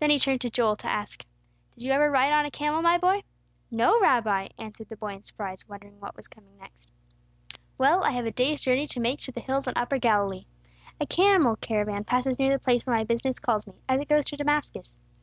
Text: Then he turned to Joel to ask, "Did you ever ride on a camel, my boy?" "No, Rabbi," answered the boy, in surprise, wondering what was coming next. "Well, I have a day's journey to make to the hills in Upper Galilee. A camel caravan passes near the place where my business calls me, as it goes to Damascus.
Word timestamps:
Then 0.00 0.08
he 0.08 0.18
turned 0.18 0.40
to 0.40 0.48
Joel 0.48 0.76
to 0.76 0.86
ask, 0.88 1.26
"Did 1.74 1.82
you 1.84 1.92
ever 1.92 2.10
ride 2.10 2.32
on 2.32 2.46
a 2.46 2.50
camel, 2.50 2.80
my 2.80 2.96
boy?" 2.96 3.22
"No, 3.70 4.00
Rabbi," 4.00 4.48
answered 4.56 4.88
the 4.88 4.96
boy, 4.96 5.12
in 5.16 5.22
surprise, 5.22 5.68
wondering 5.68 6.00
what 6.00 6.16
was 6.16 6.26
coming 6.26 6.56
next. 6.56 6.90
"Well, 7.76 8.02
I 8.02 8.12
have 8.12 8.24
a 8.24 8.30
day's 8.30 8.62
journey 8.62 8.86
to 8.86 8.98
make 8.98 9.18
to 9.20 9.30
the 9.32 9.40
hills 9.40 9.66
in 9.66 9.74
Upper 9.76 9.98
Galilee. 9.98 10.46
A 11.02 11.06
camel 11.06 11.56
caravan 11.56 12.04
passes 12.04 12.38
near 12.38 12.48
the 12.50 12.58
place 12.58 12.86
where 12.86 12.96
my 12.96 13.04
business 13.04 13.38
calls 13.38 13.66
me, 13.66 13.74
as 13.90 14.00
it 14.00 14.08
goes 14.08 14.24
to 14.24 14.38
Damascus. 14.38 14.94